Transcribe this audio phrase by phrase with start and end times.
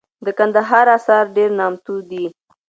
[0.25, 2.25] دکندهار انار دیر نامتو دي